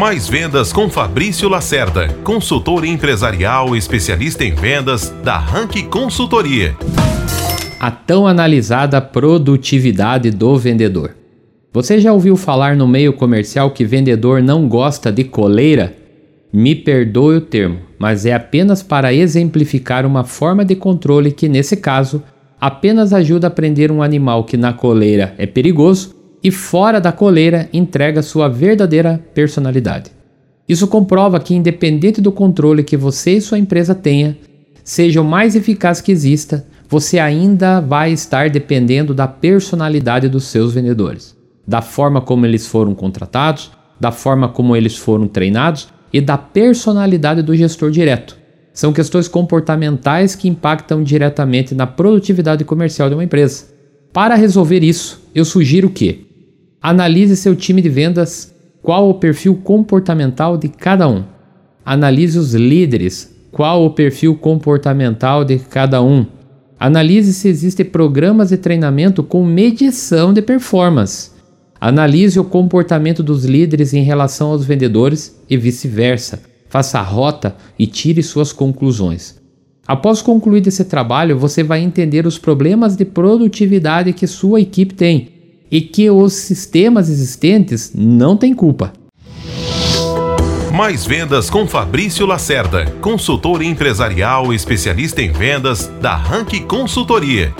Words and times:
Mais 0.00 0.26
vendas 0.26 0.72
com 0.72 0.88
Fabrício 0.88 1.46
Lacerda, 1.46 2.08
consultor 2.24 2.86
empresarial 2.86 3.76
especialista 3.76 4.42
em 4.42 4.54
vendas 4.54 5.10
da 5.22 5.36
Rank 5.36 5.76
Consultoria. 5.90 6.74
A 7.78 7.90
tão 7.90 8.26
analisada 8.26 8.98
produtividade 8.98 10.30
do 10.30 10.56
vendedor. 10.56 11.14
Você 11.70 12.00
já 12.00 12.14
ouviu 12.14 12.34
falar 12.34 12.74
no 12.74 12.88
meio 12.88 13.12
comercial 13.12 13.72
que 13.72 13.84
vendedor 13.84 14.42
não 14.42 14.66
gosta 14.66 15.12
de 15.12 15.22
coleira? 15.22 15.94
Me 16.50 16.74
perdoe 16.74 17.36
o 17.36 17.42
termo, 17.42 17.80
mas 17.98 18.24
é 18.24 18.32
apenas 18.32 18.82
para 18.82 19.12
exemplificar 19.12 20.06
uma 20.06 20.24
forma 20.24 20.64
de 20.64 20.76
controle 20.76 21.30
que, 21.30 21.46
nesse 21.46 21.76
caso, 21.76 22.22
apenas 22.58 23.12
ajuda 23.12 23.48
a 23.48 23.50
prender 23.50 23.92
um 23.92 24.02
animal 24.02 24.44
que 24.44 24.56
na 24.56 24.72
coleira 24.72 25.34
é 25.36 25.44
perigoso 25.44 26.19
e 26.42 26.50
fora 26.50 27.00
da 27.00 27.12
coleira 27.12 27.68
entrega 27.72 28.22
sua 28.22 28.48
verdadeira 28.48 29.22
personalidade. 29.34 30.10
Isso 30.68 30.86
comprova 30.86 31.40
que, 31.40 31.54
independente 31.54 32.20
do 32.20 32.30
controle 32.30 32.84
que 32.84 32.96
você 32.96 33.32
e 33.32 33.40
sua 33.40 33.58
empresa 33.58 33.94
tenha, 33.94 34.38
seja 34.84 35.20
o 35.20 35.24
mais 35.24 35.56
eficaz 35.56 36.00
que 36.00 36.12
exista, 36.12 36.64
você 36.88 37.18
ainda 37.18 37.80
vai 37.80 38.12
estar 38.12 38.48
dependendo 38.50 39.12
da 39.12 39.28
personalidade 39.28 40.28
dos 40.28 40.44
seus 40.44 40.72
vendedores, 40.72 41.36
da 41.66 41.82
forma 41.82 42.20
como 42.20 42.46
eles 42.46 42.66
foram 42.66 42.94
contratados, 42.94 43.70
da 43.98 44.10
forma 44.10 44.48
como 44.48 44.74
eles 44.74 44.96
foram 44.96 45.28
treinados 45.28 45.88
e 46.12 46.20
da 46.20 46.38
personalidade 46.38 47.42
do 47.42 47.54
gestor 47.54 47.90
direto. 47.90 48.38
São 48.72 48.92
questões 48.92 49.28
comportamentais 49.28 50.34
que 50.34 50.48
impactam 50.48 51.02
diretamente 51.02 51.74
na 51.74 51.86
produtividade 51.86 52.64
comercial 52.64 53.08
de 53.08 53.14
uma 53.14 53.24
empresa. 53.24 53.66
Para 54.12 54.34
resolver 54.34 54.82
isso, 54.82 55.22
eu 55.34 55.44
sugiro 55.44 55.90
que 55.90 56.29
analise 56.80 57.36
seu 57.36 57.54
time 57.54 57.82
de 57.82 57.88
vendas, 57.88 58.54
qual 58.82 59.10
o 59.10 59.14
perfil 59.14 59.56
comportamental 59.56 60.56
de 60.56 60.68
cada 60.68 61.06
um. 61.06 61.24
Analise 61.84 62.38
os 62.38 62.54
líderes, 62.54 63.36
qual 63.52 63.84
o 63.84 63.90
perfil 63.90 64.34
comportamental 64.36 65.44
de 65.44 65.58
cada 65.58 66.02
um. 66.02 66.24
Analise 66.78 67.34
se 67.34 67.48
existem 67.48 67.84
programas 67.84 68.48
de 68.48 68.56
treinamento 68.56 69.22
com 69.22 69.44
medição 69.44 70.32
de 70.32 70.40
performance. 70.40 71.32
Analise 71.78 72.38
o 72.40 72.44
comportamento 72.44 73.22
dos 73.22 73.44
líderes 73.44 73.92
em 73.92 74.02
relação 74.02 74.50
aos 74.50 74.64
vendedores 74.64 75.38
e 75.48 75.56
vice-versa. 75.56 76.42
Faça 76.68 76.98
a 76.98 77.02
rota 77.02 77.56
e 77.78 77.86
tire 77.86 78.22
suas 78.22 78.52
conclusões. 78.52 79.38
Após 79.86 80.22
concluir 80.22 80.66
esse 80.66 80.84
trabalho, 80.84 81.38
você 81.38 81.62
vai 81.62 81.80
entender 81.80 82.26
os 82.26 82.38
problemas 82.38 82.96
de 82.96 83.04
produtividade 83.04 84.12
que 84.12 84.26
sua 84.26 84.60
equipe 84.60 84.94
tem 84.94 85.39
e 85.70 85.80
que 85.80 86.10
os 86.10 86.32
sistemas 86.32 87.08
existentes 87.08 87.92
não 87.94 88.36
têm 88.36 88.54
culpa. 88.54 88.92
Mais 90.74 91.04
vendas 91.04 91.50
com 91.50 91.66
Fabrício 91.66 92.24
Lacerda, 92.24 92.86
consultor 93.00 93.62
empresarial 93.62 94.52
especialista 94.52 95.20
em 95.20 95.30
vendas 95.30 95.86
da 96.00 96.16
Rank 96.16 96.60
Consultoria. 96.66 97.52